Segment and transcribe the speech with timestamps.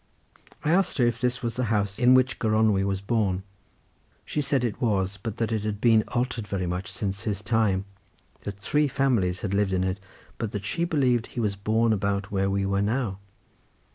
[0.65, 3.43] I asked her if this was the house in which Gronwy was born.
[4.25, 8.57] She said it was, but that it had been altered very much since his time—that
[8.57, 9.99] three families had lived in it,
[10.39, 13.19] but that she believed he was born about where we were now.